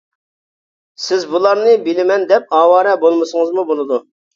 [1.03, 4.07] سىز بۇلارنى بىلىمەن دەپ ئاۋارە بولمىسىڭىزمۇ بولىدۇ.